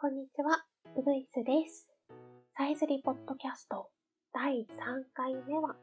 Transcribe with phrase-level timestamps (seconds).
[0.00, 0.62] こんにちは、
[0.96, 1.88] うぐいすです。
[2.56, 3.88] サイズリポッドキャスト
[4.32, 5.74] 第3回目は、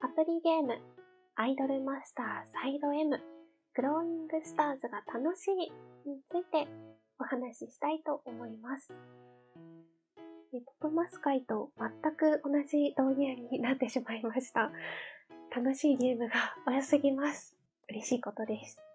[0.00, 0.76] アプリゲーム、
[1.36, 3.16] アイドルマスターサイド M、
[3.76, 5.54] グローイングスターズが楽しい
[6.10, 6.66] について
[7.20, 8.92] お話ししたいと思います。
[10.50, 14.72] ポップマス会と全く同じ導入になってしまいました。
[15.54, 16.34] 楽しいゲームが
[16.66, 17.56] 多すぎます。
[17.88, 18.87] 嬉しいことです。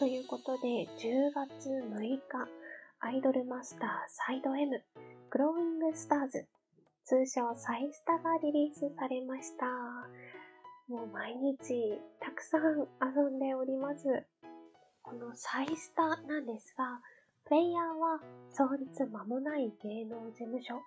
[0.00, 2.48] ということで、10月6日、
[3.00, 4.82] アイドルマスターサイド M、
[5.28, 6.46] グローイングスターズ、
[7.04, 9.66] 通称サイスタがリリースされました。
[10.88, 14.24] もう毎日たくさん遊んでおります。
[15.02, 17.02] このサイスタなんですが、
[17.44, 20.80] プレイヤーは創立間もない芸能事務所、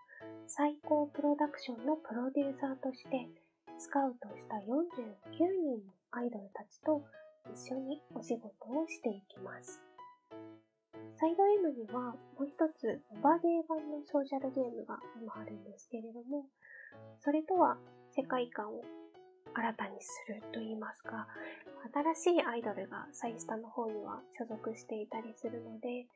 [0.47, 3.29] 最高プロダクションのプロデューサーとして、
[3.77, 4.57] スカウトした49
[5.37, 7.03] 人のアイドルたちと
[7.51, 9.81] 一緒にお仕事をしていきます。
[11.15, 16.45] サイド M にはもう一つオバゲー版のソーシャルゲームが今あるんですけれども、
[17.19, 17.77] それとは
[18.15, 18.81] 世界観を
[19.53, 21.27] 新たにすると言いますか、
[22.15, 26.07] 新しいアイドルがサイスタの方には所属していたりするので、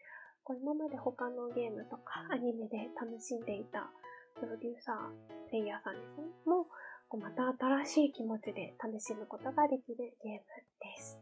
[0.43, 3.91] こう今まで他のゲームとかアニメで楽しんでいた
[4.39, 6.67] プロデューサー、プレイヤーさんですね、も
[7.09, 10.43] こうまた新しい気持ちで楽しむことができるゲーム
[10.81, 11.19] です。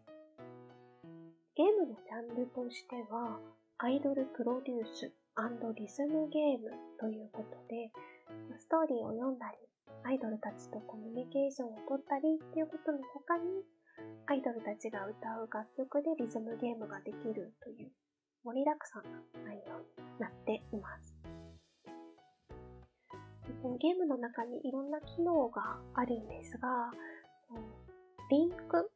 [1.55, 3.39] ゲームのジャンルとしては、
[3.77, 5.13] アイドルプロデュース
[5.75, 7.91] リズムゲームということで、
[8.57, 9.57] ストーリーを読んだり、
[10.03, 13.63] アイドルたちとコミュニケーションを取ったりっていうことの他に、
[14.27, 17.91] アイドルたちが歌う楽曲でリズムゲームができるという
[18.43, 19.09] 盛りだくさんな
[19.45, 21.14] 内容になっています。
[23.79, 26.91] ゲームの中にいろんな機能があるんですが、
[28.29, 28.91] リンク、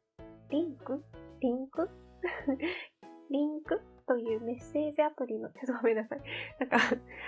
[0.50, 1.04] リンク？
[1.40, 1.88] リンク？
[3.30, 6.20] リンクというメッセージアプリの、ちょっとごめんなさい。
[6.58, 6.78] なんか、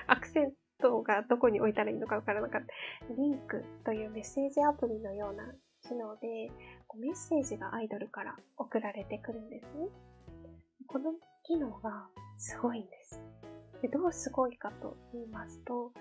[0.08, 3.14] アクセントがどこに置いたらいいのかわからなかった。
[3.14, 6.50] リンクというメッセージアプリのような機能で、
[6.96, 9.88] メッセージがアイドルから送られてくるんですね。
[10.88, 11.14] この
[11.44, 13.22] 機能がすごいんです。
[13.80, 15.92] でどうすごいかと言いますと、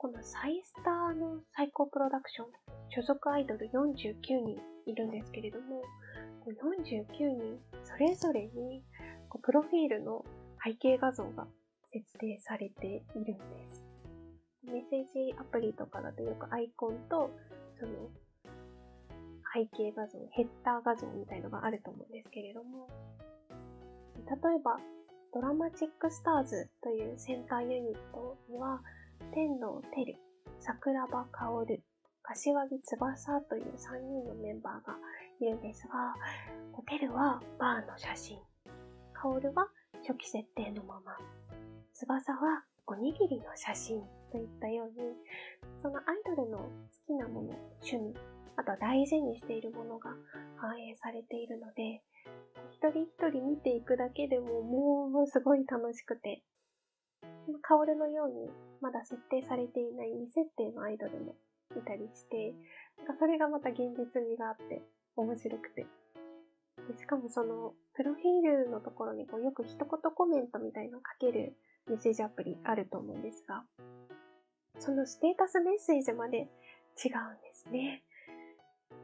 [0.00, 2.46] このサイスターの最高プロダクション、
[2.88, 4.14] 所属アイドル49
[4.44, 5.82] 人いるんですけれども、
[6.46, 7.04] 49
[7.36, 8.84] 人それぞれに
[9.42, 10.24] プロフィールの
[10.64, 11.48] 背景画像が
[11.92, 13.84] 設定されているんです。
[14.62, 17.30] メッセージアプリとかだとよくアイコンと
[17.80, 17.92] その
[19.52, 22.86] 背景画像、ヘッダー画像みたいのがあると思うんですけれども、
[24.28, 24.78] 例えば
[25.34, 28.80] ドラマチックスターズというセンターユニットには、
[29.32, 30.16] 天童てる、
[30.60, 31.82] 桜庭薫、
[32.22, 34.96] 柏木翼という3人のメンバーが
[35.40, 36.14] いるんですが、
[36.88, 38.38] てるはバーの写真、
[39.12, 39.68] 薫は
[40.06, 41.18] 初期設定のまま、
[41.92, 44.02] 翼はおにぎりの写真
[44.32, 45.14] といったように、
[45.82, 46.70] そのアイドルの好
[47.06, 48.14] きなもの、趣味、
[48.56, 50.14] あとは大事にしているものが
[50.56, 52.02] 反映されているので、
[52.70, 56.42] 一人一人見ていくだけでももうすごい楽しくて、
[57.62, 61.34] カオルのようにまだ設定されていない未設定のアイドルも
[61.76, 62.54] いたりして、
[63.18, 64.82] それがまた現実味があって
[65.16, 65.86] 面白くて。
[66.96, 71.56] しかもその、プロフィールのところにこうよく一言コメントみたいのを書ける
[71.88, 73.64] メッセージアプリあると思うんですが、
[74.78, 78.04] そのステータスメッセージまで違うんですね。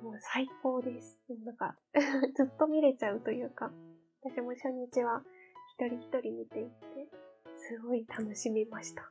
[0.02, 1.18] もう最高です。
[1.44, 1.76] なんか
[2.36, 3.72] ずっと見れちゃうというか、
[4.22, 5.22] 私も初日は
[5.78, 7.08] 一人一人見ていって、
[7.66, 9.10] すごい楽しみました。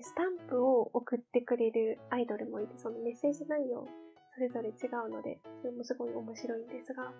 [0.00, 3.88] スタンプを送ってくれるアイドルもいて、そのメッセージ内容、
[4.34, 7.12] それぞれ違うので、それもすごい面白いんですが、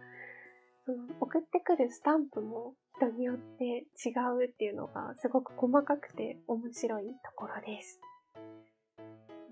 [0.86, 8.00] その送ってくるスタンプも人によって違うっていうのがすごく細かくて面白いところです。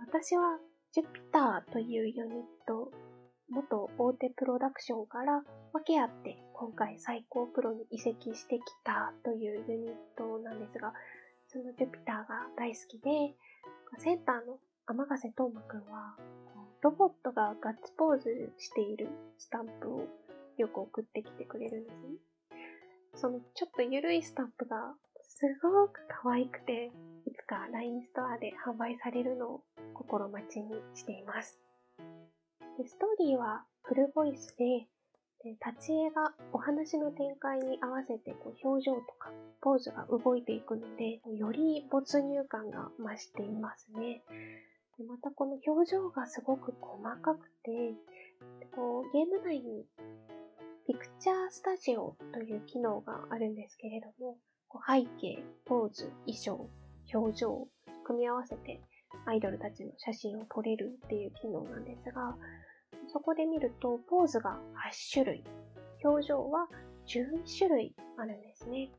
[0.06, 0.60] 私は
[0.92, 2.92] ジュピターというユニット、
[3.50, 5.42] 元大手プロダクションから
[5.72, 10.92] 分け合って今回最高プロに移籍してきたというユニットなんですが、
[11.46, 13.34] そのジュピターが大好きで、
[13.98, 16.16] センターの天ヶ瀬東馬くんは、
[16.82, 19.08] ロボットがガッツポーズしている
[19.38, 20.06] スタンプを
[20.58, 22.08] よく送ってきてくれるんですね。
[23.14, 26.90] そのちょっと緩いスタンプがすごく可愛くて、
[27.24, 31.67] いつか LINE ストアで販売されるのを心待ちにしています。
[32.78, 34.86] でストーリーはフルボイスで、
[35.42, 44.22] で立ち絵がお話の展開に合わせてこう表情とかポーズが動いていくので、より没入感が増していますね。
[44.96, 47.94] でまたこの表情がすごく細かくて、
[48.76, 49.84] こうゲーム内に
[50.86, 54.36] ピクチャースタジオという機能があるんですけれども、
[54.86, 56.70] 背景、ポーズ、衣装、
[57.12, 57.68] 表情を
[58.04, 58.80] 組み合わせて
[59.26, 62.36] アイドルたちの写真を撮れるっていう機能なんですが、
[63.08, 64.58] そこで見るとポーズが
[64.92, 65.44] 8種類、
[66.04, 66.68] 表情は
[67.06, 68.90] 11種類あるんですね。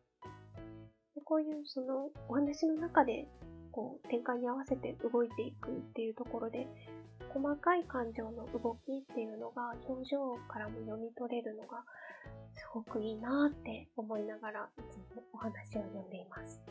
[1.15, 3.27] でこういうそのお話の中で
[3.71, 6.67] こう展開に合わせて動いていくっていうところで
[7.29, 11.83] 細かい感情の動きっていうのが表情からも読み取れるのが
[12.55, 16.61] すごくいいなって思いながらいつもお話を読んでいます。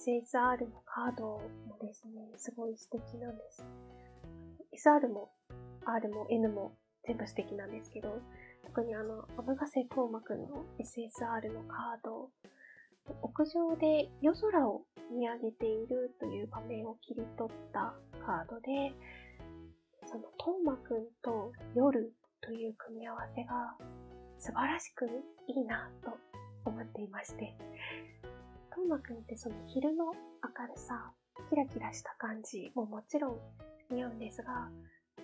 [0.00, 3.62] SSR のカードもですね、すごい素敵なんです。
[4.74, 5.30] SR も
[5.84, 6.76] R も N も
[7.06, 8.20] 全部素敵なんですけど、
[8.64, 12.30] 特にあの、天ヶ瀬東馬くんの SSR のカード、
[13.22, 17.94] 屋上で夜空を見上げているという場面を切り取った
[18.24, 18.92] カードで、
[20.06, 23.76] その東馬くんと夜という組み合わせが
[24.38, 25.06] 素晴らしく
[25.46, 26.16] いいなと
[26.64, 27.54] 思っていまして、
[28.74, 30.12] トーマくんってその昼の明
[30.66, 31.12] るさ、
[31.48, 33.38] キラキラした感じももちろん
[33.90, 34.70] 似合うんですが、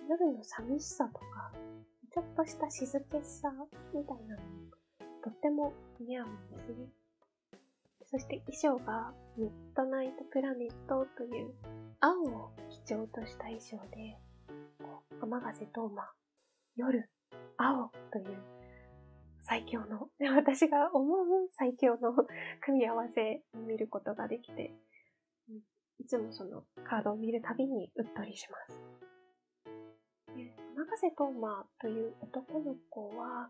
[0.09, 1.51] 夜の寂しさとか、
[2.13, 3.51] ちょっとした静けさ
[3.93, 4.47] みたいなのも
[5.23, 6.87] とっても似合うんですね。
[8.09, 11.53] そして衣装がミッドナイトプラネットという
[11.99, 14.17] 青を基調とした衣装で、
[15.19, 16.09] 天ヶ瀬東馬、
[16.77, 17.09] 夜、
[17.57, 18.37] 青という
[19.41, 22.13] 最強の、私が思う最強の
[22.61, 24.73] 組み合わせを見ることができて、
[25.99, 28.81] いつもそのカードを見るたびにうっとりします。
[30.77, 33.49] 永瀬トーマという男の子は、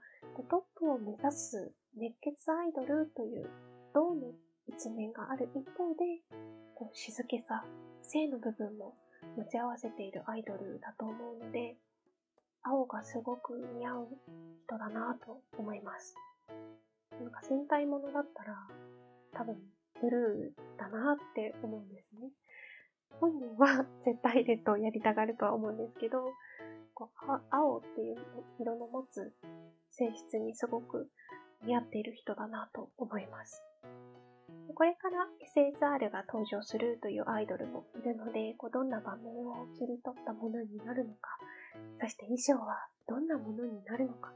[0.49, 3.49] トップを目指す熱血アイドルという
[3.93, 4.31] 銅の
[4.67, 6.21] 一面がある一方で、
[6.75, 7.65] こう静けさ、
[8.01, 8.95] 性の部分も
[9.35, 11.75] 持ち合わせているアイドルだと思うので、
[12.63, 14.07] 青がすごく似合う
[14.65, 16.15] 人だなぁと思います。
[17.21, 18.55] なんか戦隊ものだったら
[19.33, 19.57] 多分
[20.01, 22.29] ブルーだなって思うんですね。
[23.19, 26.33] 本人は絶対レッドをやりたがるとは思うんですけど、
[26.93, 28.17] こう青っていう
[28.59, 29.33] 色の持つ
[29.91, 31.09] 性質にすごく
[31.63, 33.63] 似合っている人だなと思います。
[34.75, 41.37] これから SSR が登場するというアイドルもいるので、こうどんな場面を切り取ったものになるのか、
[42.01, 44.31] そして衣装はどんなものになるのか、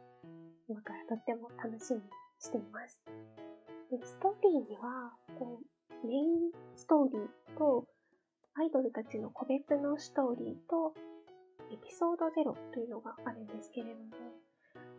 [0.68, 2.04] 今からとっても楽しみに
[2.40, 3.00] しています。
[4.00, 5.60] ストーリーには、こ
[6.04, 7.88] う、メインストーリーと、
[8.54, 10.94] アイドルたちの個別のストーリーと、
[11.72, 14.10] エピソード0というのがあるんですけれども、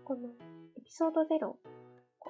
[0.05, 0.29] この
[0.77, 1.57] エピソード0、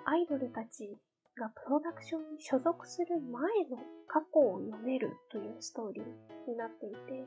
[0.05, 0.97] アイドルたち
[1.37, 7.25] がプロダクションに所属する前の過去を読めるというストーリーになっていて、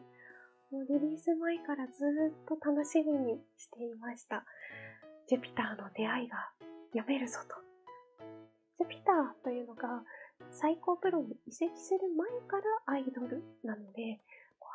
[0.72, 4.46] リリース前からずっと楽しみにしていました。
[5.28, 6.50] ジュピターの出会いが
[6.92, 7.75] 読めるぞと。
[8.78, 10.04] ジュピターというのが
[10.52, 14.20] 最高プロに移籍する前からアイドルなので、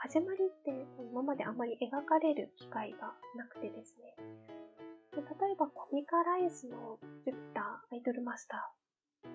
[0.02, 0.72] 始まりって
[1.12, 4.16] 今まであまり描かれる機会がなくてですね。
[5.12, 8.72] 例えばコミカライズのジュピターアイドルマスタ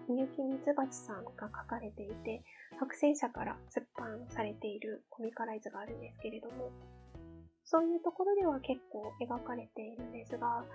[0.10, 2.42] ー、みゆきみつばちさんが書かれていて、
[2.80, 6.72] 白戦車から出版されているコミカライズがあるんですけれども、
[7.64, 10.66] そういうところでは結構描かれているんですが、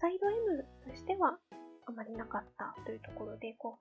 [0.00, 1.38] サイド M としては
[1.86, 3.78] あまりなかったというところで、こ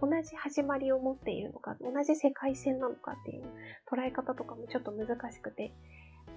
[0.00, 3.44] う、同じ始まりを持っているのか、同じ世界線なのかっていう
[3.90, 5.72] 捉え方とかもちょっと難しくて、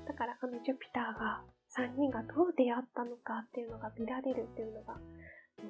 [0.08, 1.42] だからあのジュピターが
[1.76, 4.98] 3人がどう出会ったのかっていうのが見られるっていうのが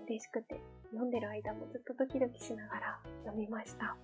[0.07, 0.59] 嬉しくて、
[0.91, 3.95] 読んでる間もずっとドキドキしながら読みました。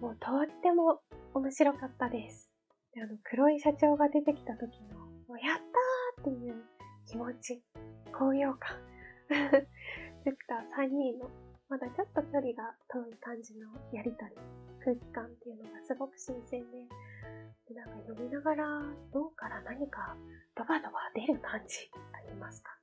[0.00, 1.00] もうとっても
[1.34, 2.50] 面白かったです。
[2.94, 4.98] であの、黒い社長が出てきた時の、
[5.28, 6.54] もうやったーっていう
[7.06, 7.62] 気持ち、
[8.12, 8.76] 高揚感。
[10.22, 11.30] ジュピター3人の、
[11.68, 14.36] まだちょっと距離が遠い感じのやりとり、
[14.84, 16.84] 空気感っていうのがすごく新鮮で、
[17.68, 18.82] でなんか読みながら
[19.14, 20.16] 脳から何か
[20.56, 22.76] ドバドバ出る感じと言いますか？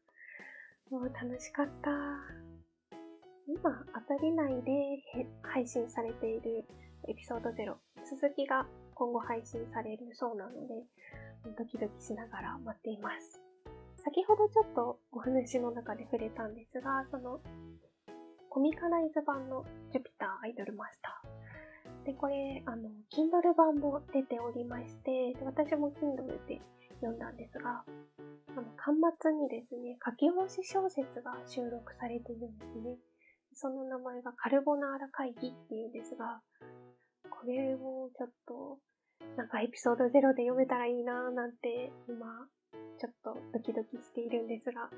[0.90, 1.92] もう楽しかった。
[3.46, 5.04] 今、当たり内で
[5.44, 6.66] 配信されている
[7.08, 7.76] エピソード0、
[8.10, 8.66] 続きが
[8.96, 10.84] 今後配信されるそうなので、
[11.58, 13.40] ドキドキしながら待っています。
[14.08, 17.42] 先ほどちょっとお話の中で触れたんですが、その
[18.48, 22.06] コミカライズ版のジュピターアイドルマスター。
[22.06, 26.62] で、これ、あの、Kindle 版も出ておりまして、私も Kindle で
[27.04, 32.96] 読んだんですが、あの、端末にですね、書き下ろし小説が収録されているんですね。
[33.56, 36.40] その名前がカルボナーラ会議っていうんですが、
[37.30, 38.80] これをちょっと、
[39.36, 42.48] なんかエピソード0で読めたらいいなーなんて今、
[43.00, 44.90] ちょっとドキドキしているんですが、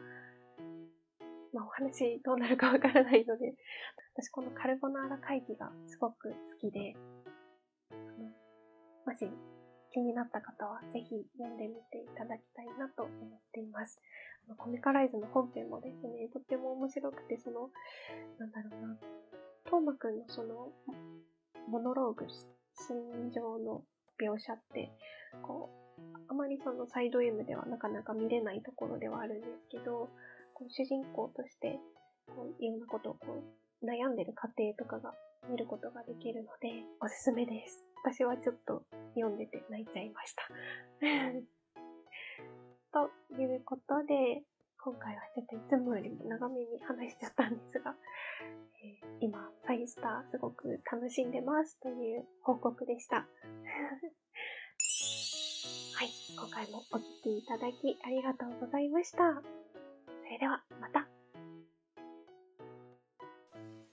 [1.53, 3.55] まあ、お話どうなるかわからないので、
[4.15, 6.95] 私このカルボナーラ会議がすごく好きで、
[9.05, 9.27] もし
[9.91, 13.13] 気になった方はぜひ読んでみていただきたいなと思っ
[13.51, 13.99] ています。
[14.45, 17.69] あのコミカライズの本編もですね、とっても面白くて、その、
[18.38, 18.97] なんだろうな、
[19.65, 20.71] トーマくんのその、
[21.67, 22.25] モノローグ、
[22.73, 23.83] 心情の
[24.19, 24.91] 描写って、
[25.41, 25.88] こう、
[26.27, 30.10] あまりそのサイド M ではなかなか見れないところではあるんですけど、
[30.53, 31.79] こう主人公として
[32.27, 33.44] こういろんなことをこ
[33.82, 35.13] う悩んでる過程とかが
[35.50, 37.84] 見ることができるのでおすすめです。
[38.03, 38.84] 私はちょっと
[39.15, 40.44] 読んでて泣いちゃいました。
[42.91, 44.44] ということで、
[44.82, 47.96] 今回はちょっといつもよりも長めに話しちゃったんですが、
[48.82, 53.27] えー、今、サイスターすごく楽しんでますという報告でした。
[56.00, 59.18] はい、今回もお聴きいただきありがとうございました。
[59.18, 61.06] それではまた。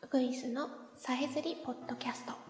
[0.04, 2.45] ウグイスのさえずりポッドキャスト。